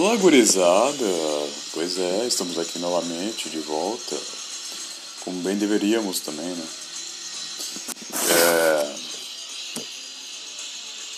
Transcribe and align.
Fala, 0.00 0.16
gurizada! 0.16 1.04
Pois 1.74 1.98
é, 1.98 2.26
estamos 2.26 2.58
aqui 2.58 2.78
novamente, 2.78 3.50
de 3.50 3.58
volta. 3.58 4.16
Como 5.22 5.42
bem 5.42 5.58
deveríamos 5.58 6.20
também, 6.20 6.46
né? 6.46 6.64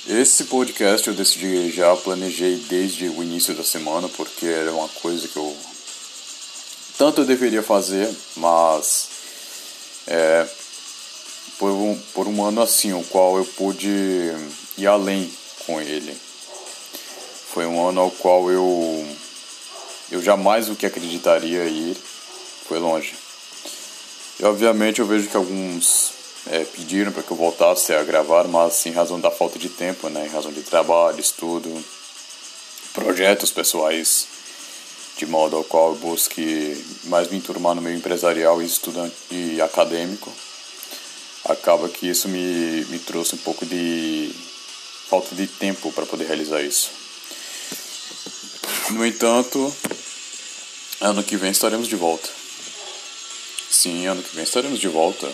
É... 0.08 0.20
Esse 0.20 0.46
podcast 0.46 1.06
eu 1.06 1.14
decidi, 1.14 1.70
já 1.70 1.94
planejei 1.94 2.56
desde 2.68 3.08
o 3.08 3.22
início 3.22 3.54
da 3.54 3.62
semana, 3.62 4.08
porque 4.08 4.46
era 4.46 4.72
uma 4.72 4.88
coisa 4.88 5.28
que 5.28 5.36
eu 5.36 5.56
tanto 6.98 7.20
eu 7.20 7.24
deveria 7.24 7.62
fazer, 7.62 8.12
mas 8.34 9.10
é, 10.08 10.44
por, 11.56 11.70
um, 11.70 11.96
por 12.12 12.26
um 12.26 12.44
ano 12.44 12.60
assim, 12.60 12.92
o 12.92 13.04
qual 13.04 13.36
eu 13.36 13.44
pude 13.44 13.88
ir 14.76 14.86
além 14.88 15.32
com 15.66 15.80
ele. 15.80 16.31
Foi 17.52 17.66
um 17.66 17.86
ano 17.86 18.00
ao 18.00 18.10
qual 18.10 18.50
eu 18.50 19.06
eu 20.10 20.22
jamais 20.22 20.68
o 20.68 20.74
que 20.74 20.86
acreditaria 20.86 21.64
ir 21.64 21.96
foi 22.66 22.78
longe. 22.78 23.14
E 24.40 24.44
obviamente 24.44 25.00
eu 25.00 25.06
vejo 25.06 25.28
que 25.28 25.36
alguns 25.36 26.12
é, 26.46 26.64
pediram 26.64 27.12
para 27.12 27.22
que 27.22 27.30
eu 27.30 27.36
voltasse 27.36 27.92
a 27.92 28.02
gravar, 28.02 28.48
mas 28.48 28.86
em 28.86 28.92
razão 28.92 29.20
da 29.20 29.30
falta 29.30 29.58
de 29.58 29.68
tempo, 29.68 30.08
né, 30.08 30.26
em 30.26 30.30
razão 30.30 30.50
de 30.50 30.62
trabalho, 30.62 31.20
estudo, 31.20 31.70
projetos 32.94 33.50
pessoais, 33.50 34.26
de 35.18 35.26
modo 35.26 35.56
ao 35.56 35.64
qual 35.64 35.90
eu 35.90 35.96
busque 35.96 36.82
mais 37.04 37.30
me 37.30 37.36
enturmar 37.36 37.74
no 37.74 37.82
meio 37.82 37.98
empresarial 37.98 38.62
e 38.62 38.66
estudante 38.66 39.14
e 39.30 39.60
acadêmico, 39.60 40.32
acaba 41.44 41.88
que 41.88 42.08
isso 42.08 42.28
me, 42.28 42.84
me 42.86 42.98
trouxe 42.98 43.34
um 43.34 43.38
pouco 43.38 43.66
de 43.66 44.34
falta 45.08 45.34
de 45.34 45.46
tempo 45.46 45.92
para 45.92 46.06
poder 46.06 46.26
realizar 46.26 46.62
isso. 46.62 47.01
No 48.90 49.06
entanto, 49.06 49.74
ano 51.00 51.22
que 51.22 51.36
vem 51.36 51.50
estaremos 51.50 51.88
de 51.88 51.96
volta. 51.96 52.28
Sim, 53.70 54.06
ano 54.06 54.22
que 54.22 54.34
vem 54.34 54.44
estaremos 54.44 54.78
de 54.78 54.88
volta. 54.88 55.30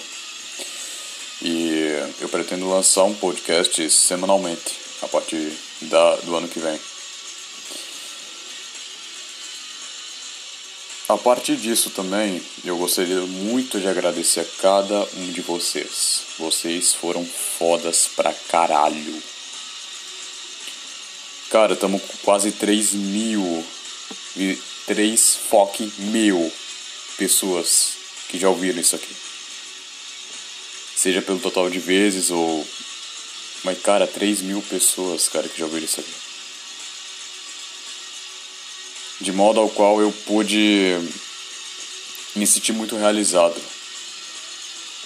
E 1.42 1.88
eu 2.20 2.28
pretendo 2.28 2.68
lançar 2.68 3.04
um 3.04 3.14
podcast 3.14 3.90
semanalmente 3.90 4.78
a 5.02 5.08
partir 5.08 5.52
da, 5.82 6.16
do 6.16 6.36
ano 6.36 6.48
que 6.48 6.60
vem. 6.60 6.78
A 11.08 11.16
partir 11.16 11.56
disso 11.56 11.90
também, 11.90 12.42
eu 12.64 12.76
gostaria 12.76 13.20
muito 13.22 13.80
de 13.80 13.88
agradecer 13.88 14.40
a 14.40 14.60
cada 14.60 15.08
um 15.16 15.32
de 15.32 15.40
vocês. 15.40 16.22
Vocês 16.38 16.92
foram 16.92 17.24
fodas 17.24 18.08
pra 18.14 18.32
caralho. 18.32 19.22
Cara, 21.50 21.72
estamos 21.72 22.02
com 22.02 22.16
quase 22.18 22.52
3 22.52 22.92
mil. 22.92 23.64
3 24.86 25.38
fucking 25.50 25.92
mil 25.98 26.52
pessoas 27.16 27.96
que 28.28 28.38
já 28.38 28.48
ouviram 28.48 28.80
isso 28.80 28.94
aqui. 28.94 29.14
Seja 30.94 31.22
pelo 31.22 31.38
total 31.38 31.70
de 31.70 31.78
vezes 31.78 32.30
ou. 32.30 32.66
Mas, 33.64 33.80
cara, 33.80 34.06
3 34.06 34.42
mil 34.42 34.60
pessoas, 34.62 35.28
cara, 35.28 35.48
que 35.48 35.58
já 35.58 35.64
ouviram 35.64 35.86
isso 35.86 36.00
aqui. 36.00 36.12
De 39.20 39.32
modo 39.32 39.58
ao 39.58 39.70
qual 39.70 40.00
eu 40.00 40.12
pude 40.26 40.96
me 42.36 42.46
sentir 42.46 42.72
muito 42.72 42.96
realizado. 42.96 43.60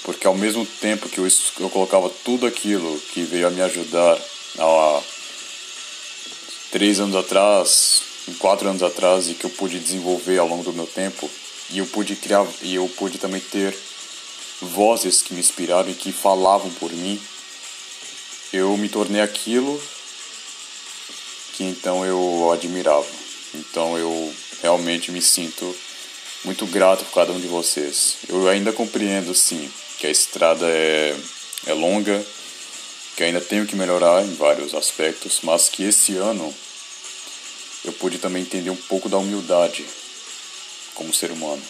Porque 0.02 0.26
ao 0.26 0.34
mesmo 0.34 0.66
tempo 0.66 1.08
que 1.08 1.18
eu, 1.18 1.28
eu 1.60 1.70
colocava 1.70 2.10
tudo 2.24 2.46
aquilo 2.46 3.00
que 3.12 3.22
veio 3.22 3.46
a 3.46 3.50
me 3.50 3.62
ajudar 3.62 4.18
a 4.58 5.02
três 6.72 6.98
anos 6.98 7.14
atrás, 7.14 8.02
quatro 8.38 8.68
anos 8.68 8.82
atrás 8.82 9.28
e 9.28 9.34
que 9.34 9.44
eu 9.44 9.50
pude 9.50 9.78
desenvolver 9.78 10.38
ao 10.38 10.48
longo 10.48 10.64
do 10.64 10.72
meu 10.72 10.86
tempo 10.86 11.30
e 11.70 11.78
eu 11.78 11.86
pude 11.86 12.16
criar 12.16 12.46
e 12.62 12.74
eu 12.74 12.88
pude 12.96 13.18
também 13.18 13.40
ter 13.40 13.76
vozes 14.60 15.22
que 15.22 15.34
me 15.34 15.40
inspiraram 15.40 15.90
e 15.90 15.94
que 15.94 16.10
falavam 16.10 16.70
por 16.72 16.90
mim. 16.90 17.20
Eu 18.52 18.74
me 18.78 18.88
tornei 18.88 19.20
aquilo 19.20 19.80
que 21.52 21.64
então 21.64 22.04
eu 22.06 22.50
admirava. 22.50 23.06
Então 23.54 23.98
eu 23.98 24.34
realmente 24.62 25.12
me 25.12 25.20
sinto 25.20 25.76
muito 26.42 26.66
grato 26.66 27.04
por 27.04 27.14
cada 27.14 27.32
um 27.32 27.40
de 27.40 27.48
vocês. 27.48 28.16
Eu 28.28 28.48
ainda 28.48 28.72
compreendo 28.72 29.34
sim 29.34 29.70
que 29.98 30.06
a 30.06 30.10
estrada 30.10 30.66
é, 30.66 31.14
é 31.66 31.74
longa, 31.74 32.24
que 33.22 33.26
ainda 33.26 33.40
tenho 33.40 33.64
que 33.64 33.76
melhorar 33.76 34.24
em 34.24 34.34
vários 34.34 34.74
aspectos, 34.74 35.42
mas 35.44 35.68
que 35.68 35.84
esse 35.84 36.16
ano 36.16 36.52
eu 37.84 37.92
pude 37.92 38.18
também 38.18 38.42
entender 38.42 38.70
um 38.70 38.74
pouco 38.74 39.08
da 39.08 39.16
humildade 39.16 39.86
como 40.92 41.14
ser 41.14 41.30
humano. 41.30 41.62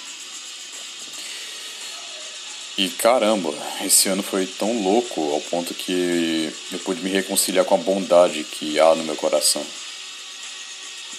E 2.78 2.88
caramba, 2.88 3.52
esse 3.84 4.08
ano 4.08 4.22
foi 4.22 4.46
tão 4.46 4.82
louco 4.82 5.20
ao 5.34 5.42
ponto 5.42 5.74
que 5.74 6.50
eu 6.72 6.78
pude 6.78 7.02
me 7.02 7.10
reconciliar 7.10 7.66
com 7.66 7.74
a 7.74 7.78
bondade 7.78 8.44
que 8.44 8.80
há 8.80 8.94
no 8.94 9.04
meu 9.04 9.16
coração. 9.16 9.62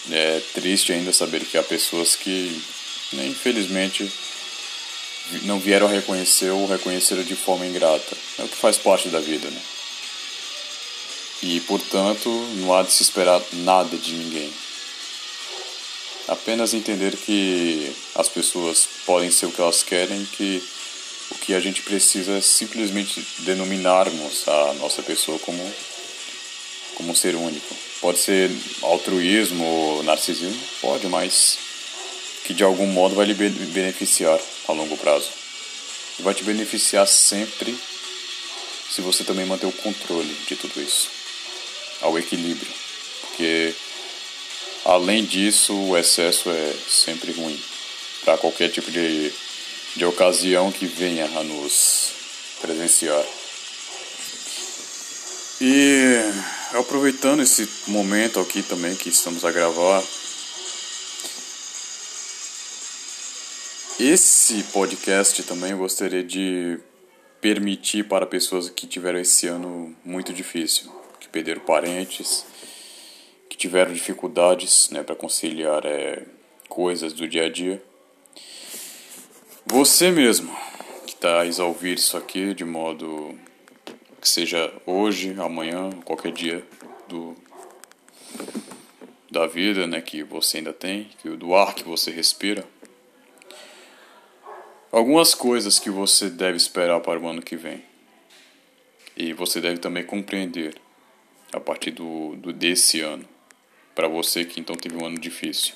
É 0.09 0.41
triste 0.51 0.93
ainda 0.93 1.13
saber 1.13 1.45
que 1.45 1.59
há 1.59 1.63
pessoas 1.63 2.15
que, 2.15 2.59
né, 3.11 3.27
infelizmente, 3.27 4.11
não 5.43 5.59
vieram 5.59 5.85
reconhecer 5.85 6.49
ou 6.49 6.65
reconheceram 6.65 7.21
de 7.21 7.35
forma 7.35 7.67
ingrata. 7.67 8.17
É 8.39 8.43
o 8.43 8.47
que 8.47 8.57
faz 8.57 8.79
parte 8.79 9.09
da 9.09 9.19
vida, 9.19 9.47
né? 9.47 9.61
E, 11.43 11.59
portanto, 11.59 12.29
não 12.55 12.73
há 12.73 12.83
de 12.83 12.93
se 12.93 13.03
esperar 13.03 13.41
nada 13.51 13.97
de 13.97 14.13
ninguém. 14.13 14.49
Apenas 16.29 16.73
entender 16.73 17.17
que 17.17 17.93
as 18.15 18.29
pessoas 18.29 18.87
podem 19.05 19.29
ser 19.29 19.47
o 19.47 19.51
que 19.51 19.59
elas 19.59 19.83
querem, 19.83 20.23
que 20.23 20.63
o 21.31 21.35
que 21.35 21.53
a 21.53 21.59
gente 21.59 21.81
precisa 21.81 22.37
é 22.37 22.41
simplesmente 22.41 23.21
denominarmos 23.39 24.47
a 24.47 24.73
nossa 24.75 25.03
pessoa 25.03 25.37
como, 25.39 25.61
como 26.95 27.11
um 27.11 27.15
ser 27.15 27.35
único. 27.35 27.75
Pode 27.99 28.19
ser 28.19 28.49
altruísmo 28.81 29.65
ou 29.65 30.03
narcisismo? 30.03 30.63
Pode, 30.79 31.07
mas 31.07 31.57
que 32.45 32.53
de 32.53 32.63
algum 32.63 32.87
modo 32.87 33.15
vai 33.15 33.25
lhe 33.25 33.33
beneficiar 33.33 34.39
a 34.69 34.71
longo 34.71 34.95
prazo. 34.95 35.29
E 36.17 36.21
vai 36.21 36.33
te 36.33 36.45
beneficiar 36.45 37.05
sempre 37.05 37.77
se 38.89 39.01
você 39.01 39.25
também 39.25 39.45
manter 39.45 39.65
o 39.65 39.73
controle 39.73 40.33
de 40.47 40.55
tudo 40.55 40.81
isso 40.81 41.22
ao 42.03 42.19
equilíbrio, 42.19 42.71
porque 43.21 43.73
além 44.85 45.25
disso 45.25 45.73
o 45.73 45.97
excesso 45.97 46.49
é 46.51 46.73
sempre 46.87 47.31
ruim 47.31 47.59
para 48.23 48.37
qualquer 48.37 48.69
tipo 48.69 48.91
de, 48.91 49.33
de 49.95 50.05
ocasião 50.05 50.71
que 50.71 50.85
venha 50.85 51.25
a 51.25 51.43
nos 51.43 52.11
presenciar. 52.61 53.23
E 55.61 56.17
aproveitando 56.73 57.41
esse 57.41 57.67
momento 57.87 58.39
aqui 58.39 58.61
também 58.61 58.95
que 58.95 59.09
estamos 59.09 59.45
a 59.45 59.51
gravar, 59.51 60.03
esse 63.99 64.63
podcast 64.73 65.41
também 65.43 65.71
eu 65.71 65.77
gostaria 65.77 66.23
de 66.23 66.77
permitir 67.39 68.03
para 68.05 68.25
pessoas 68.25 68.69
que 68.69 68.87
tiveram 68.87 69.19
esse 69.19 69.47
ano 69.47 69.95
muito 70.03 70.33
difícil 70.33 71.02
perderam 71.29 71.61
parentes, 71.61 72.45
que 73.49 73.57
tiveram 73.57 73.93
dificuldades 73.93 74.89
né, 74.89 75.03
para 75.03 75.15
conciliar 75.15 75.85
é, 75.85 76.23
coisas 76.67 77.13
do 77.13 77.27
dia 77.27 77.45
a 77.45 77.49
dia. 77.49 77.83
Você 79.65 80.11
mesmo 80.11 80.55
que 81.05 81.13
está 81.13 81.41
a 81.41 81.65
ouvir 81.65 81.97
isso 81.97 82.17
aqui 82.17 82.53
de 82.53 82.65
modo 82.65 83.37
que 84.19 84.27
seja 84.27 84.73
hoje, 84.85 85.35
amanhã, 85.39 85.89
qualquer 86.05 86.31
dia 86.31 86.65
do 87.07 87.35
da 89.29 89.47
vida, 89.47 89.87
né, 89.87 89.99
que 89.99 90.23
você 90.23 90.57
ainda 90.57 90.71
tem, 90.71 91.09
que 91.19 91.29
do 91.29 91.55
ar 91.55 91.73
que 91.73 91.83
você 91.83 92.11
respira. 92.11 92.63
Algumas 94.91 95.33
coisas 95.33 95.79
que 95.79 95.89
você 95.89 96.29
deve 96.29 96.55
esperar 96.55 96.99
para 96.99 97.19
o 97.19 97.27
ano 97.27 97.41
que 97.41 97.55
vem. 97.55 97.83
E 99.17 99.33
você 99.33 99.59
deve 99.59 99.79
também 99.79 100.03
compreender 100.03 100.75
a 101.53 101.59
partir 101.59 101.91
do, 101.91 102.35
do 102.35 102.51
desse 102.51 102.99
ano, 102.99 103.25
para 103.93 104.07
você 104.07 104.43
que 104.43 104.59
então 104.59 104.75
teve 104.75 104.97
um 104.97 105.05
ano 105.05 105.19
difícil. 105.19 105.75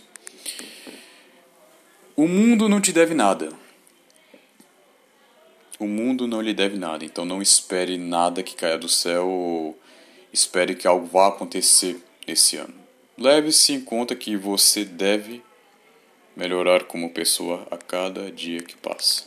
O 2.15 2.27
mundo 2.27 2.67
não 2.67 2.81
te 2.81 2.91
deve 2.91 3.13
nada. 3.13 3.53
O 5.79 5.85
mundo 5.85 6.27
não 6.27 6.41
lhe 6.41 6.55
deve 6.55 6.75
nada, 6.75 7.05
então 7.05 7.23
não 7.23 7.39
espere 7.39 7.97
nada 7.97 8.41
que 8.41 8.55
caia 8.55 8.79
do 8.79 8.89
céu 8.89 9.27
ou 9.27 9.79
espere 10.33 10.73
que 10.73 10.87
algo 10.87 11.05
vá 11.05 11.27
acontecer 11.27 11.97
esse 12.25 12.57
ano. 12.57 12.73
Leve-se 13.15 13.73
em 13.73 13.81
conta 13.81 14.15
que 14.15 14.35
você 14.35 14.83
deve 14.83 15.43
melhorar 16.35 16.85
como 16.85 17.11
pessoa 17.11 17.67
a 17.69 17.77
cada 17.77 18.31
dia 18.31 18.61
que 18.61 18.75
passa. 18.75 19.25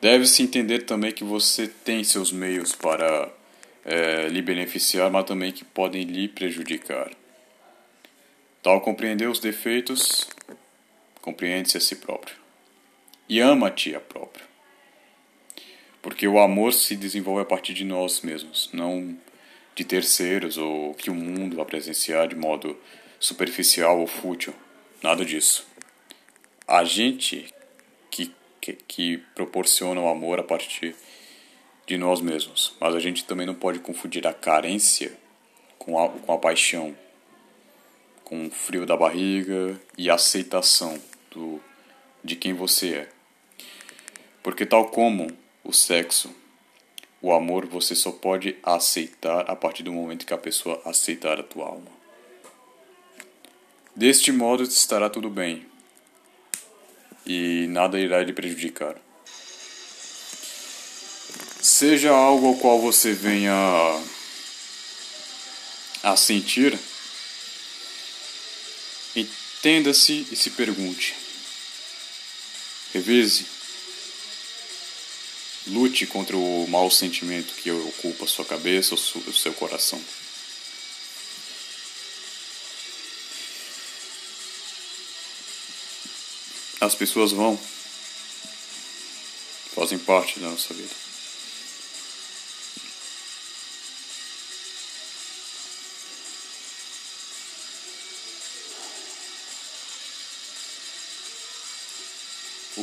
Deve-se 0.00 0.42
entender 0.42 0.84
também 0.84 1.12
que 1.12 1.24
você 1.24 1.66
tem 1.66 2.02
seus 2.04 2.32
meios 2.32 2.74
para 2.74 3.30
é, 3.86 4.26
lhe 4.28 4.42
beneficiar, 4.42 5.08
mas 5.10 5.24
também 5.24 5.52
que 5.52 5.64
podem 5.64 6.02
lhe 6.02 6.26
prejudicar. 6.26 7.12
Tal 8.60 8.80
compreender 8.80 9.28
os 9.28 9.38
defeitos, 9.38 10.28
compreende-se 11.22 11.76
a 11.76 11.80
si 11.80 11.94
próprio. 11.94 12.34
E 13.28 13.38
ama-te 13.38 13.94
a 13.94 14.00
próprio. 14.00 14.44
Porque 16.02 16.26
o 16.26 16.40
amor 16.40 16.72
se 16.72 16.96
desenvolve 16.96 17.42
a 17.42 17.44
partir 17.44 17.74
de 17.74 17.84
nós 17.84 18.22
mesmos, 18.22 18.68
não 18.72 19.16
de 19.76 19.84
terceiros 19.84 20.58
ou 20.58 20.94
que 20.94 21.10
o 21.10 21.14
mundo 21.14 21.56
vai 21.56 21.64
presenciar 21.64 22.26
de 22.26 22.34
modo 22.34 22.76
superficial 23.20 24.00
ou 24.00 24.06
fútil. 24.06 24.52
Nada 25.00 25.24
disso. 25.24 25.66
A 26.66 26.82
gente 26.82 27.52
que, 28.10 28.34
que, 28.60 28.72
que 28.72 29.18
proporciona 29.34 30.00
o 30.00 30.08
amor 30.08 30.40
a 30.40 30.42
partir 30.42 30.96
de 31.86 31.96
nós 31.96 32.20
mesmos. 32.20 32.74
Mas 32.80 32.94
a 32.94 33.00
gente 33.00 33.24
também 33.24 33.46
não 33.46 33.54
pode 33.54 33.78
confundir 33.78 34.26
a 34.26 34.34
carência 34.34 35.16
com 35.78 35.98
a, 35.98 36.08
com 36.08 36.32
a 36.32 36.38
paixão, 36.38 36.96
com 38.24 38.46
o 38.46 38.50
frio 38.50 38.84
da 38.84 38.96
barriga 38.96 39.80
e 39.96 40.10
a 40.10 40.14
aceitação 40.14 41.00
do, 41.30 41.60
de 42.22 42.34
quem 42.34 42.52
você 42.52 42.94
é. 42.94 43.08
Porque, 44.42 44.66
tal 44.66 44.90
como 44.90 45.28
o 45.62 45.72
sexo, 45.72 46.34
o 47.22 47.32
amor 47.32 47.66
você 47.66 47.94
só 47.94 48.10
pode 48.10 48.56
aceitar 48.62 49.48
a 49.50 49.56
partir 49.56 49.82
do 49.82 49.92
momento 49.92 50.26
que 50.26 50.34
a 50.34 50.38
pessoa 50.38 50.80
aceitar 50.84 51.38
a 51.38 51.42
tua 51.42 51.66
alma. 51.66 51.96
Deste 53.94 54.30
modo 54.30 54.62
estará 54.62 55.08
tudo 55.08 55.30
bem 55.30 55.64
e 57.24 57.66
nada 57.68 57.98
irá 57.98 58.22
lhe 58.22 58.32
prejudicar 58.32 58.96
seja 61.66 62.10
algo 62.10 62.46
ao 62.46 62.54
qual 62.54 62.80
você 62.80 63.12
venha 63.12 63.52
a 66.02 66.16
sentir, 66.16 66.78
entenda-se 69.16 70.26
e 70.30 70.36
se 70.36 70.50
pergunte. 70.50 71.14
Revise. 72.94 73.46
Lute 75.66 76.06
contra 76.06 76.36
o 76.36 76.68
mau 76.68 76.88
sentimento 76.88 77.52
que 77.54 77.72
ocupa 77.72 78.24
a 78.24 78.28
sua 78.28 78.44
cabeça 78.44 78.94
ou 78.94 79.00
o 79.26 79.32
seu 79.32 79.52
coração. 79.52 80.00
As 86.80 86.94
pessoas 86.94 87.32
vão, 87.32 87.58
fazem 89.74 89.98
parte 89.98 90.38
da 90.38 90.50
nossa 90.50 90.72
vida. 90.72 91.05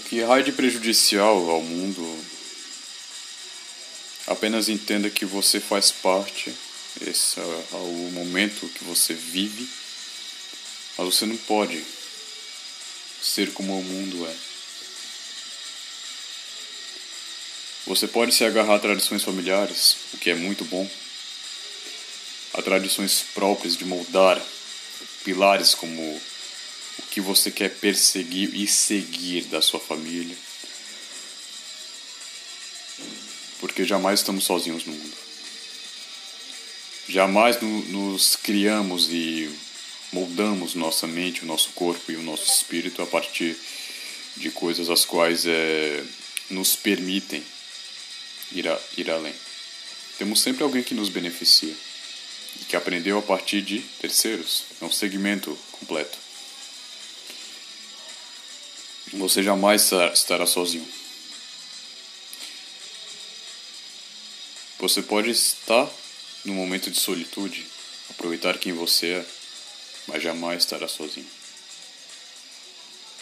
Que 0.10 0.24
há 0.24 0.42
de 0.42 0.52
prejudicial 0.52 1.50
ao 1.50 1.62
mundo, 1.62 2.26
apenas 4.28 4.70
entenda 4.70 5.10
que 5.10 5.26
você 5.26 5.60
faz 5.60 5.92
parte, 5.92 6.54
esse 7.02 7.40
é 7.40 7.76
o 7.76 8.12
momento 8.14 8.68
que 8.70 8.84
você 8.84 9.14
vive, 9.14 9.68
mas 10.98 11.08
você 11.08 11.26
não 11.26 11.38
pode 11.38 11.84
ser 13.22 13.52
como 13.54 13.80
o 13.80 13.84
mundo 13.84 14.28
é. 14.28 14.36
Você 17.88 18.08
pode 18.08 18.34
se 18.34 18.46
agarrar 18.46 18.76
a 18.76 18.80
tradições 18.80 19.24
familiares, 19.24 19.98
o 20.14 20.18
que 20.18 20.30
é 20.30 20.36
muito 20.36 20.64
bom, 20.66 20.90
a 22.54 22.62
tradições 22.62 23.26
próprias 23.34 23.76
de 23.76 23.84
moldar 23.84 24.42
pilares 25.24 25.74
como 25.74 26.22
o 27.00 27.02
que 27.04 27.22
você 27.22 27.52
quer 27.52 27.70
perseguir 27.70 28.54
e 28.56 28.68
seguir 28.68 29.46
da 29.46 29.62
sua 29.62 29.80
família. 29.80 30.36
Porque 33.60 33.86
jamais 33.86 34.20
estamos 34.20 34.44
sozinhos 34.44 34.86
no 34.86 34.94
mundo. 34.94 35.18
Jamais 37.08 37.62
no, 37.62 37.84
nos 37.86 38.36
criamos 38.36 39.10
e 39.10 39.50
moldamos 40.12 40.76
nossa 40.76 41.08
mente, 41.08 41.44
o 41.44 41.46
nosso 41.46 41.70
corpo 41.72 42.12
e 42.12 42.16
o 42.16 42.22
nosso 42.22 42.46
espírito 42.46 43.02
a 43.02 43.06
partir 43.06 43.58
de 44.38 44.50
coisas 44.52 44.90
as 44.90 45.06
quais 45.06 45.46
é, 45.46 46.04
nos 46.50 46.76
permitem 46.76 47.44
ir, 48.52 48.68
a, 48.68 48.80
ir 48.98 49.10
além. 49.10 49.34
Temos 50.18 50.42
sempre 50.42 50.64
alguém 50.64 50.84
que 50.84 50.94
nos 50.94 51.10
beneficia 51.10 51.74
e 52.62 52.66
que 52.66 52.76
aprendeu 52.76 53.18
a 53.18 53.22
partir 53.22 53.62
de 53.62 53.80
terceiros. 54.00 54.66
É 54.82 54.86
um 54.86 54.92
segmento 54.92 55.58
completo. 55.72 56.23
Você 59.14 59.44
jamais 59.44 59.92
estará 60.14 60.46
sozinho. 60.46 60.88
Você 64.80 65.02
pode 65.02 65.30
estar 65.30 65.90
no 66.44 66.54
momento 66.54 66.92
de 66.92 67.00
solitude, 67.00 67.66
aproveitar 68.10 68.58
quem 68.58 68.74
você 68.74 69.14
é, 69.14 69.26
mas 70.08 70.22
jamais 70.22 70.64
estará 70.64 70.88
sozinho. 70.88 71.30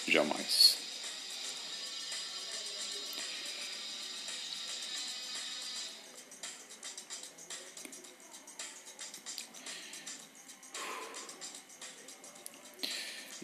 Jamais. 0.08 0.81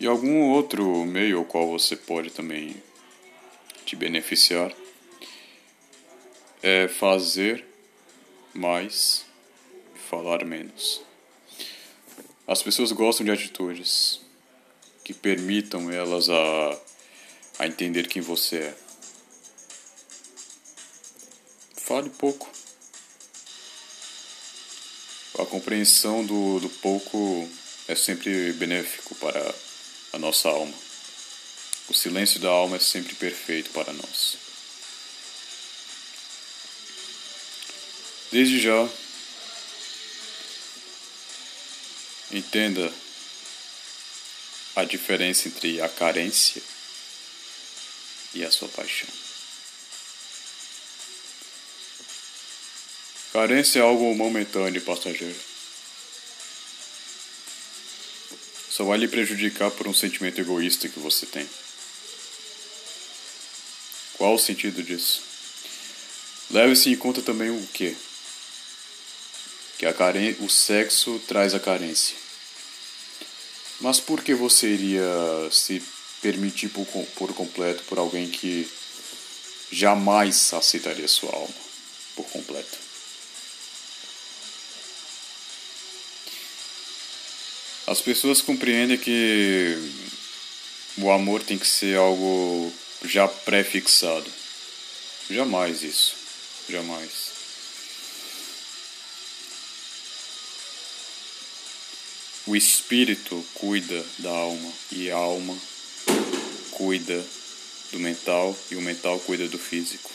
Algum 0.07 0.51
outro 0.51 1.06
meio 1.06 1.39
ao 1.39 1.45
qual 1.45 1.68
você 1.68 1.95
pode 1.95 2.30
também 2.30 2.81
te 3.86 3.94
beneficiar 3.94 4.74
é 6.63 6.88
fazer 6.88 7.65
mais 8.54 9.25
e 9.94 10.00
falar 10.00 10.45
menos. 10.45 11.01
As 12.47 12.64
pessoas 12.64 12.94
gostam 12.94 13.26
de 13.26 13.31
atitudes 13.31 14.21
que 15.04 15.14
permitam 15.14 15.92
elas 15.92 16.30
a, 16.30 16.80
a 17.59 17.68
entender 17.68 18.07
quem 18.07 18.21
você 18.21 18.57
é. 18.59 18.78
Fale 21.76 22.09
pouco. 22.11 22.49
A 25.37 25.45
compreensão 25.45 26.26
do, 26.26 26.61
do 26.61 26.69
pouco 26.69 27.49
é 27.90 27.95
sempre 27.95 28.54
benéfico 28.54 29.14
para 29.16 29.67
a 30.18 30.19
nossa 30.19 30.50
alma. 30.50 30.74
O 31.88 31.94
silêncio 31.94 32.40
da 32.40 32.50
alma 32.50 32.76
é 32.76 32.80
sempre 32.80 33.16
perfeito 33.16 33.69
para 33.69 33.94
nós. 33.94 34.38
Desde 38.31 38.59
já, 38.59 38.90
entenda 42.31 42.92
a 44.76 44.83
diferença 44.83 45.47
entre 45.47 45.80
a 45.81 45.88
carência 45.88 46.62
e 48.33 48.44
a 48.44 48.52
sua 48.52 48.68
paixão. 48.69 49.09
Carência 53.31 53.80
é 53.80 53.83
algo 53.83 54.14
momentâneo 54.16 54.80
e 54.80 54.83
passageiro. 54.83 55.56
Só 58.78 58.84
vai 58.84 59.00
lhe 59.00 59.07
prejudicar 59.07 59.72
por 59.72 59.88
um 59.88 59.94
sentimento 59.94 60.40
egoísta 60.40 60.88
que 60.88 61.00
você 61.00 61.26
tem. 61.26 61.50
Qual 64.14 64.36
o 64.36 64.38
sentido 64.38 64.84
disso? 64.84 65.24
Leve-se 66.52 66.92
em 66.92 66.96
conta 66.96 67.24
também 67.24 67.50
o 67.50 67.68
quê? 67.74 67.96
Que 69.80 69.88
a 69.88 69.94
caren 69.94 70.36
o 70.42 70.48
sexo 70.48 71.19
traz 71.28 71.56
a 71.56 71.60
carência. 71.60 72.16
Mas 73.81 74.00
por 74.00 74.24
que 74.24 74.36
você 74.36 74.68
iria 74.68 75.10
se 75.52 75.81
permitir 76.22 76.69
por, 76.69 76.86
por 77.16 77.34
completo 77.34 77.84
por 77.86 77.98
alguém 77.98 78.30
que 78.30 78.69
jamais 79.72 80.54
aceitaria 80.54 81.07
sua 81.07 81.34
alma 81.34 81.56
por 82.16 82.26
completo? 82.28 82.87
As 87.88 88.02
pessoas 88.02 88.42
compreendem 88.42 88.98
que 88.98 89.78
o 90.98 91.10
amor 91.10 91.42
tem 91.42 91.58
que 91.58 91.66
ser 91.66 91.98
algo 91.98 92.74
já 93.06 93.30
pré-fixado. 93.30 94.30
Jamais 95.30 95.84
isso. 95.84 96.18
Jamais. 96.70 97.10
O 102.46 102.58
espírito 102.58 103.46
cuida 103.54 104.06
da 104.20 104.32
alma 104.32 104.74
e 104.92 105.10
a 105.10 105.16
alma 105.16 105.58
cuida 106.72 107.26
do 107.94 108.00
mental 108.00 108.58
e 108.70 108.76
o 108.76 108.82
mental 108.82 109.18
cuida 109.22 109.48
do 109.48 109.58
físico. 109.58 110.12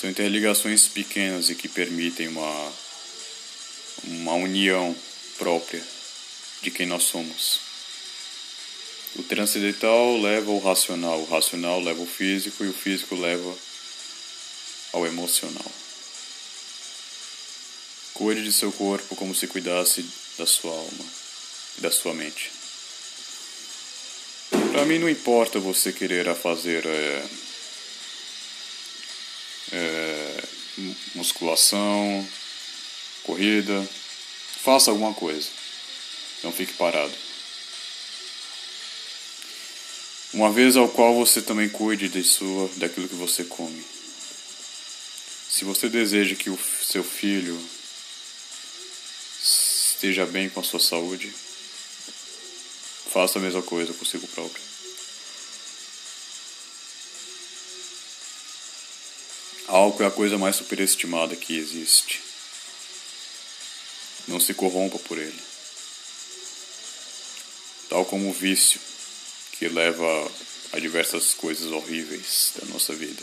São 0.00 0.08
interligações 0.08 0.86
pequenas 0.86 1.50
e 1.50 1.56
que 1.56 1.68
permitem 1.68 2.28
uma, 2.28 2.72
uma 4.04 4.34
união 4.34 4.94
própria 5.38 5.95
de 6.66 6.70
quem 6.72 6.84
nós 6.84 7.04
somos. 7.04 7.60
O 9.14 9.22
transcendental 9.22 10.20
leva 10.20 10.50
ao 10.50 10.58
racional, 10.58 11.20
o 11.20 11.24
racional 11.24 11.80
leva 11.80 12.00
ao 12.00 12.06
físico 12.06 12.64
e 12.64 12.68
o 12.68 12.72
físico 12.72 13.14
leva 13.14 13.56
ao 14.92 15.06
emocional. 15.06 15.72
Cuide 18.14 18.42
de 18.42 18.52
seu 18.52 18.72
corpo 18.72 19.14
como 19.14 19.32
se 19.32 19.46
cuidasse 19.46 20.04
da 20.36 20.44
sua 20.44 20.72
alma 20.72 21.04
e 21.78 21.80
da 21.82 21.90
sua 21.92 22.12
mente. 22.12 22.50
Para 24.72 24.84
mim 24.86 24.98
não 24.98 25.08
importa 25.08 25.60
você 25.60 25.92
querer 25.92 26.34
fazer 26.34 26.84
é, 26.84 27.26
é, 29.70 30.44
musculação, 31.14 32.28
corrida, 33.22 33.88
faça 34.64 34.90
alguma 34.90 35.14
coisa. 35.14 35.65
Não 36.42 36.52
fique 36.52 36.74
parado. 36.74 37.12
Uma 40.32 40.52
vez 40.52 40.76
ao 40.76 40.88
qual 40.88 41.14
você 41.14 41.40
também 41.40 41.68
cuide 41.68 42.08
de 42.08 42.22
sua, 42.22 42.68
daquilo 42.76 43.08
que 43.08 43.14
você 43.14 43.44
come. 43.44 43.82
Se 45.48 45.64
você 45.64 45.88
deseja 45.88 46.36
que 46.36 46.50
o 46.50 46.58
seu 46.82 47.02
filho 47.02 47.58
esteja 49.40 50.26
bem 50.26 50.50
com 50.50 50.60
a 50.60 50.62
sua 50.62 50.78
saúde, 50.78 51.32
faça 53.10 53.38
a 53.38 53.42
mesma 53.42 53.62
coisa 53.62 53.94
consigo 53.94 54.26
próprio. 54.26 54.62
Álcool 59.68 60.02
é 60.02 60.06
a 60.06 60.10
coisa 60.10 60.36
mais 60.36 60.56
superestimada 60.56 61.34
que 61.34 61.56
existe. 61.56 62.22
Não 64.28 64.38
se 64.38 64.52
corrompa 64.52 64.98
por 64.98 65.18
ele. 65.18 65.55
Tal 67.88 68.04
como 68.04 68.30
o 68.30 68.32
vício, 68.32 68.80
que 69.52 69.68
leva 69.68 70.30
a 70.72 70.78
diversas 70.78 71.34
coisas 71.34 71.70
horríveis 71.70 72.52
da 72.60 72.66
nossa 72.66 72.94
vida. 72.94 73.22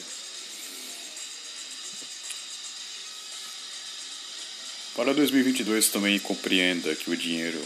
Para 4.95 5.13
2022 5.13 5.89
também 5.89 6.19
compreenda 6.19 6.95
que 6.95 7.09
o 7.09 7.17
dinheiro 7.17 7.59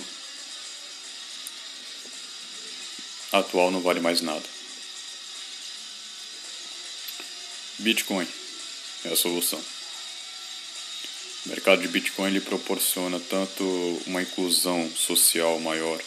atual 3.31 3.69
não 3.69 3.81
vale 3.81 3.99
mais 3.99 4.21
nada. 4.21 4.43
Bitcoin 7.79 8.27
é 9.05 9.09
a 9.09 9.15
solução. 9.15 9.63
O 11.45 11.49
mercado 11.49 11.81
de 11.81 11.87
Bitcoin 11.87 12.27
ele 12.27 12.41
proporciona 12.41 13.19
tanto 13.19 13.63
uma 14.07 14.21
inclusão 14.21 14.89
social 14.95 15.59
maior, 15.59 16.01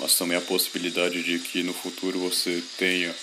mas 0.00 0.14
também 0.14 0.36
a 0.36 0.40
possibilidade 0.40 1.22
de 1.22 1.38
que 1.38 1.62
no 1.62 1.74
futuro 1.74 2.18
você 2.18 2.62
tenha 2.78 3.14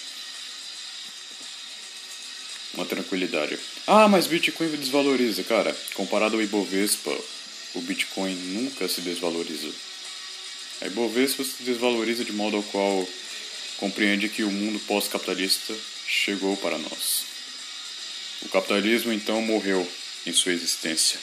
uma 2.76 2.86
tranquilidade. 2.86 3.58
Ah, 3.88 4.08
mas 4.08 4.28
Bitcoin 4.28 4.70
desvaloriza. 4.78 5.44
Cara, 5.44 5.76
comparado 5.96 6.36
ao 6.36 6.42
Ibovespa, 6.42 7.18
o 7.74 7.82
Bitcoin 7.82 8.36
nunca 8.36 8.88
se 8.88 9.02
desvaloriza. 9.02 9.70
A 10.82 10.86
Ibovespa 10.86 11.44
se 11.44 11.64
desvaloriza 11.64 12.24
de 12.24 12.32
modo 12.32 12.58
ao 12.58 12.64
qual 12.64 13.08
compreende 13.78 14.30
que 14.30 14.44
o 14.44 14.52
mundo 14.52 14.80
pós-capitalista 14.80 15.74
chegou 16.08 16.56
para 16.58 16.78
nós. 16.78 17.26
O 18.44 18.50
capitalismo 18.50 19.12
então 19.12 19.42
morreu 19.42 19.90
em 20.26 20.32
sua 20.32 20.54
existência. 20.54 21.20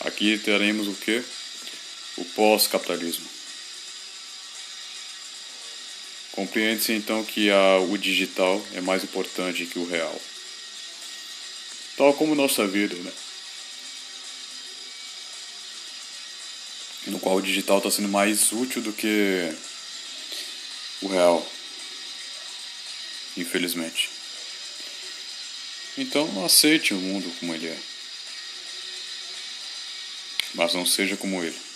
Aqui 0.00 0.36
teremos 0.36 0.86
o 0.86 0.92
que? 0.92 1.22
O 2.18 2.24
pós-capitalismo. 2.26 3.33
Compreende-se 6.34 6.92
então 6.92 7.24
que 7.24 7.48
a, 7.48 7.78
o 7.78 7.96
digital 7.96 8.60
é 8.74 8.80
mais 8.80 9.04
importante 9.04 9.66
que 9.66 9.78
o 9.78 9.86
real. 9.86 10.20
Tal 11.96 12.12
como 12.14 12.34
nossa 12.34 12.66
vida, 12.66 12.96
né? 12.96 13.12
No 17.06 17.20
qual 17.20 17.36
o 17.36 17.42
digital 17.42 17.78
está 17.78 17.88
sendo 17.88 18.08
mais 18.08 18.50
útil 18.50 18.82
do 18.82 18.92
que 18.92 19.54
o 21.02 21.06
real. 21.06 21.46
Infelizmente. 23.36 24.10
Então 25.96 26.44
aceite 26.44 26.92
o 26.92 26.98
mundo 26.98 27.32
como 27.38 27.54
ele 27.54 27.68
é. 27.68 27.78
Mas 30.54 30.74
não 30.74 30.84
seja 30.84 31.16
como 31.16 31.44
ele. 31.44 31.73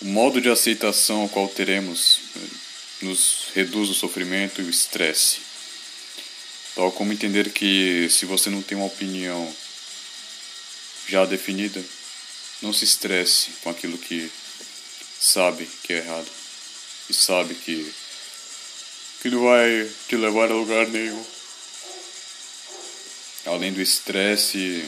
O 0.00 0.04
modo 0.04 0.40
de 0.40 0.48
aceitação 0.48 1.22
ao 1.22 1.28
qual 1.28 1.48
teremos 1.48 2.20
eh, 2.36 2.40
nos 3.02 3.48
reduz 3.54 3.88
o 3.88 3.94
sofrimento 3.94 4.60
e 4.60 4.64
o 4.64 4.70
estresse. 4.70 5.40
Tal 6.74 6.92
como 6.92 7.12
entender 7.12 7.50
que 7.50 8.08
se 8.08 8.24
você 8.24 8.48
não 8.48 8.62
tem 8.62 8.78
uma 8.78 8.86
opinião 8.86 9.52
já 11.08 11.24
definida, 11.24 11.82
não 12.62 12.72
se 12.72 12.84
estresse 12.84 13.50
com 13.62 13.70
aquilo 13.70 13.98
que 13.98 14.30
sabe 15.18 15.68
que 15.82 15.92
é 15.92 15.96
errado 15.96 16.28
e 17.10 17.14
sabe 17.14 17.54
que 17.54 17.92
que 19.20 19.30
não 19.30 19.42
vai 19.42 19.90
te 20.08 20.14
levar 20.16 20.48
a 20.50 20.54
lugar 20.54 20.86
nenhum. 20.86 21.24
Além 23.46 23.72
do 23.72 23.80
estresse 23.80 24.84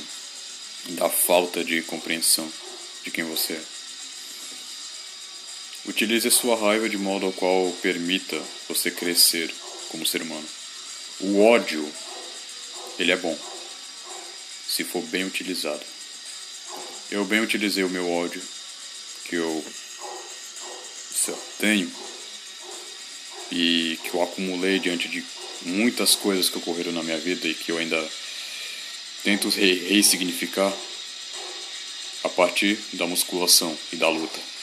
da 0.90 1.08
falta 1.08 1.64
de 1.64 1.82
compreensão 1.82 2.50
de 3.02 3.10
quem 3.10 3.24
você 3.24 3.54
é. 3.54 3.79
Utilize 5.90 6.30
sua 6.30 6.54
raiva 6.54 6.88
de 6.88 6.96
modo 6.96 7.26
ao 7.26 7.32
qual 7.32 7.68
permita 7.82 8.40
você 8.68 8.92
crescer 8.92 9.52
como 9.88 10.06
ser 10.06 10.22
humano. 10.22 10.46
O 11.18 11.44
ódio, 11.44 11.84
ele 12.96 13.10
é 13.10 13.16
bom, 13.16 13.36
se 14.68 14.84
for 14.84 15.02
bem 15.06 15.24
utilizado. 15.24 15.82
Eu 17.10 17.24
bem 17.24 17.40
utilizei 17.40 17.82
o 17.82 17.90
meu 17.90 18.08
ódio, 18.08 18.40
que 19.24 19.34
eu 19.34 19.64
tenho, 21.58 21.92
e 23.50 23.98
que 24.04 24.14
eu 24.14 24.22
acumulei 24.22 24.78
diante 24.78 25.08
de 25.08 25.24
muitas 25.62 26.14
coisas 26.14 26.48
que 26.48 26.58
ocorreram 26.58 26.92
na 26.92 27.02
minha 27.02 27.18
vida 27.18 27.48
e 27.48 27.54
que 27.54 27.72
eu 27.72 27.78
ainda 27.78 28.08
tento 29.24 29.48
ressignificar 29.48 30.72
a 32.22 32.28
partir 32.28 32.78
da 32.92 33.08
musculação 33.08 33.76
e 33.92 33.96
da 33.96 34.08
luta. 34.08 34.59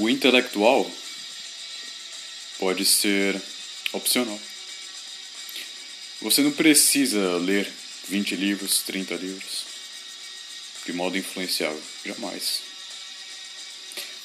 O 0.00 0.08
intelectual 0.08 0.90
pode 2.58 2.86
ser 2.86 3.38
opcional. 3.92 4.40
Você 6.22 6.40
não 6.40 6.52
precisa 6.52 7.36
ler 7.36 7.70
20 8.08 8.34
livros, 8.34 8.82
30 8.84 9.14
livros 9.16 9.64
de 10.86 10.94
modo 10.94 11.18
influenciável. 11.18 11.82
Jamais. 12.02 12.62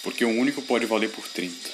Porque 0.01 0.24
um 0.24 0.39
único 0.39 0.62
pode 0.62 0.86
valer 0.86 1.10
por 1.12 1.27
30. 1.27 1.70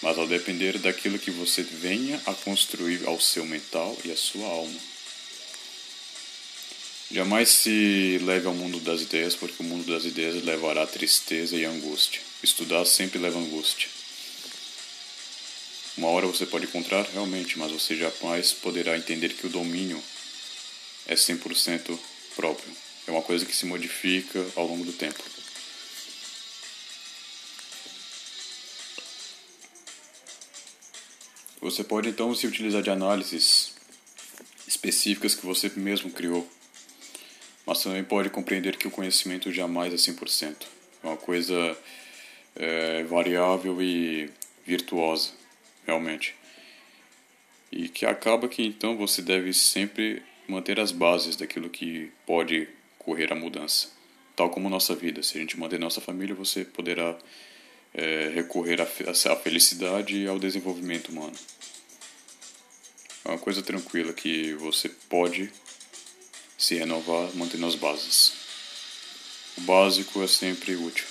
Mas 0.00 0.16
ao 0.16 0.28
depender 0.28 0.78
daquilo 0.78 1.18
que 1.18 1.32
você 1.32 1.64
venha 1.64 2.22
a 2.26 2.32
construir 2.32 3.08
ao 3.08 3.20
seu 3.20 3.44
mental 3.44 3.98
e 4.04 4.12
à 4.12 4.16
sua 4.16 4.46
alma. 4.46 4.95
Jamais 7.10 7.48
se 7.48 8.18
leve 8.22 8.46
ao 8.46 8.54
mundo 8.54 8.80
das 8.80 9.02
ideias, 9.02 9.36
porque 9.36 9.62
o 9.62 9.66
mundo 9.66 9.84
das 9.92 10.04
ideias 10.04 10.42
levará 10.42 10.84
tristeza 10.86 11.56
e 11.56 11.64
angústia. 11.64 12.20
Estudar 12.42 12.84
sempre 12.84 13.18
leva 13.18 13.38
angústia. 13.38 13.88
Uma 15.96 16.08
hora 16.08 16.26
você 16.26 16.44
pode 16.44 16.66
encontrar, 16.66 17.06
realmente, 17.12 17.58
mas 17.58 17.70
você 17.70 17.96
jamais 17.96 18.52
poderá 18.52 18.98
entender 18.98 19.34
que 19.34 19.46
o 19.46 19.50
domínio 19.50 20.02
é 21.06 21.14
100% 21.14 21.96
próprio. 22.34 22.70
É 23.06 23.10
uma 23.12 23.22
coisa 23.22 23.46
que 23.46 23.54
se 23.54 23.66
modifica 23.66 24.44
ao 24.56 24.66
longo 24.66 24.84
do 24.84 24.92
tempo. 24.92 25.22
Você 31.60 31.84
pode 31.84 32.08
então 32.08 32.34
se 32.34 32.46
utilizar 32.46 32.82
de 32.82 32.90
análises 32.90 33.72
específicas 34.66 35.34
que 35.34 35.46
você 35.46 35.70
mesmo 35.76 36.10
criou 36.10 36.48
mas 37.66 37.82
também 37.82 38.04
pode 38.04 38.30
compreender 38.30 38.76
que 38.76 38.86
o 38.86 38.90
conhecimento 38.90 39.52
jamais 39.52 39.92
é 39.92 39.96
100%. 39.96 40.54
É 41.02 41.06
uma 41.06 41.16
coisa 41.16 41.76
é, 42.54 43.02
variável 43.02 43.82
e 43.82 44.30
virtuosa, 44.64 45.32
realmente. 45.84 46.34
E 47.72 47.88
que 47.88 48.06
acaba 48.06 48.48
que 48.48 48.64
então 48.64 48.96
você 48.96 49.20
deve 49.20 49.52
sempre 49.52 50.22
manter 50.46 50.78
as 50.78 50.92
bases 50.92 51.34
daquilo 51.34 51.68
que 51.68 52.10
pode 52.24 52.68
correr 52.98 53.32
a 53.32 53.36
mudança. 53.36 53.88
Tal 54.36 54.48
como 54.48 54.70
nossa 54.70 54.94
vida. 54.94 55.22
Se 55.22 55.36
a 55.36 55.40
gente 55.40 55.58
manter 55.58 55.78
nossa 55.78 56.00
família, 56.00 56.34
você 56.34 56.64
poderá 56.64 57.18
é, 57.92 58.30
recorrer 58.34 58.80
à 58.80 59.36
felicidade 59.36 60.16
e 60.16 60.28
ao 60.28 60.38
desenvolvimento 60.38 61.08
humano. 61.08 61.34
É 63.24 63.30
uma 63.30 63.38
coisa 63.38 63.60
tranquila 63.60 64.12
que 64.12 64.52
você 64.54 64.88
pode 65.08 65.50
se 66.66 66.74
renovar 66.74 67.30
mantendo 67.34 67.64
as 67.64 67.76
bases. 67.76 68.32
O 69.56 69.60
básico 69.60 70.20
é 70.20 70.26
sempre 70.26 70.74
útil. 70.74 71.06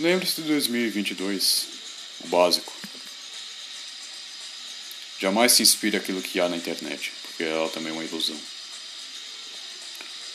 Lembre-se 0.00 0.42
de 0.42 0.48
2022, 0.48 1.68
o 2.24 2.26
básico. 2.26 2.72
Jamais 5.20 5.52
se 5.52 5.62
inspire 5.62 5.96
aquilo 5.96 6.20
que 6.20 6.40
há 6.40 6.48
na 6.48 6.56
internet, 6.56 7.12
porque 7.22 7.44
ela 7.44 7.68
também 7.68 7.90
é 7.90 7.92
uma 7.92 8.02
ilusão. 8.02 8.36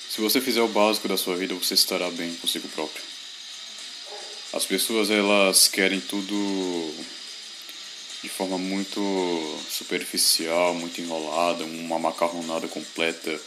Se 0.09 0.21
você 0.21 0.39
fizer 0.39 0.61
o 0.61 0.69
básico 0.69 1.09
da 1.09 1.17
sua 1.17 1.35
vida, 1.35 1.53
você 1.53 1.73
estará 1.73 2.09
bem 2.11 2.33
consigo 2.35 2.69
próprio. 2.69 3.03
As 4.53 4.65
pessoas 4.65 5.11
elas 5.11 5.67
querem 5.67 5.99
tudo 5.99 6.95
de 8.21 8.29
forma 8.29 8.57
muito 8.57 8.99
superficial, 9.69 10.73
muito 10.73 10.99
enrolada, 10.99 11.63
uma 11.63 11.97
macarronada 11.97 12.67
completa 12.67 13.39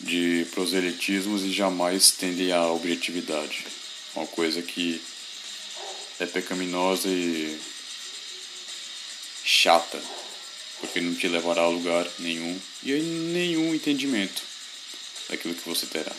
de 0.00 0.46
proselitismos 0.52 1.42
e 1.42 1.52
jamais 1.52 2.12
tendem 2.12 2.52
à 2.52 2.66
objetividade. 2.68 3.66
Uma 4.14 4.26
coisa 4.26 4.62
que 4.62 5.02
é 6.18 6.26
pecaminosa 6.26 7.08
e 7.08 7.60
chata, 9.44 10.00
porque 10.80 11.00
não 11.00 11.14
te 11.14 11.28
levará 11.28 11.62
a 11.62 11.68
lugar 11.68 12.06
nenhum 12.18 12.60
e 12.82 12.92
nenhum 12.92 13.74
entendimento 13.74 14.42
daquilo 15.28 15.54
que 15.54 15.68
você 15.68 15.86
terá. 15.86 16.12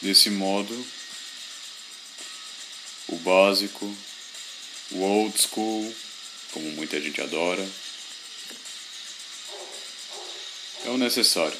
Desse 0.00 0.30
modo, 0.30 0.86
o 3.08 3.16
básico, 3.16 3.94
o 4.92 5.00
old 5.00 5.38
school, 5.38 5.94
como 6.52 6.70
muita 6.72 7.00
gente 7.00 7.20
adora, 7.20 7.66
é 10.84 10.90
o 10.90 10.98
necessário. 10.98 11.56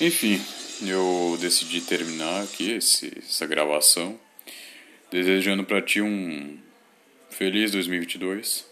Enfim, 0.00 0.42
eu 0.82 1.38
decidi 1.40 1.80
terminar 1.80 2.42
aqui 2.42 2.72
esse, 2.72 3.12
essa 3.18 3.46
gravação, 3.46 4.18
desejando 5.10 5.64
para 5.64 5.82
ti 5.82 6.00
um 6.00 6.58
feliz 7.30 7.70
2022. 7.70 8.66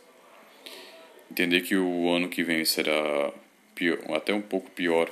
Entender 1.31 1.61
que 1.61 1.77
o 1.77 2.11
ano 2.11 2.29
que 2.29 2.43
vem 2.43 2.65
será 2.65 3.33
pior, 3.75 3.99
até 4.15 4.35
um 4.35 4.43
pouco 4.43 4.71
pior 4.71 5.11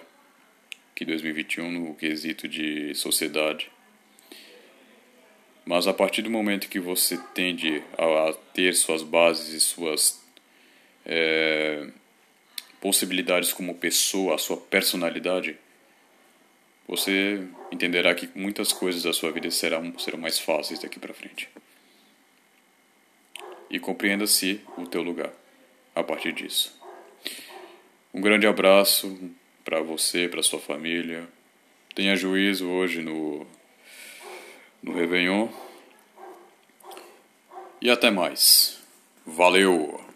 que 0.95 1.05
2021 1.05 1.71
no 1.71 1.95
quesito 1.95 2.49
de 2.49 2.93
sociedade. 2.95 3.71
Mas 5.69 5.87
a 5.87 5.93
partir 5.93 6.23
do 6.23 6.31
momento 6.31 6.67
que 6.67 6.81
você 6.81 7.19
tende 7.35 7.83
a, 7.99 8.33
ter 8.55 8.75
suas 8.75 9.03
bases 9.03 9.53
e 9.53 9.61
suas 9.61 10.19
é, 11.05 11.87
possibilidades 12.81 13.53
como 13.53 13.75
pessoa, 13.75 14.35
a 14.35 14.39
sua 14.39 14.57
personalidade, 14.57 15.59
você 16.87 17.47
entenderá 17.71 18.15
que 18.15 18.31
muitas 18.35 18.73
coisas 18.73 19.03
da 19.03 19.13
sua 19.13 19.31
vida 19.31 19.51
serão, 19.51 19.93
serão 19.99 20.19
mais 20.19 20.39
fáceis 20.39 20.81
daqui 20.81 20.99
para 20.99 21.13
frente. 21.13 21.51
E 23.69 23.79
compreenda-se 23.79 24.63
o 24.79 24.87
teu 24.87 25.03
lugar 25.03 25.35
a 25.95 26.03
partir 26.03 26.33
disso. 26.33 26.75
Um 28.15 28.23
grande 28.23 28.47
abraço, 28.47 29.31
para 29.63 29.83
você, 29.83 30.29
para 30.29 30.43
sua 30.43 30.61
família. 30.61 31.29
Tenha 31.95 32.17
juízo 32.17 32.67
hoje 32.71 33.03
no, 33.03 33.47
no 34.89 34.95
Réveillon. 34.95 35.49
E 37.83 37.91
até 37.91 38.11
mais. 38.11 38.79
Valeu! 39.27 40.01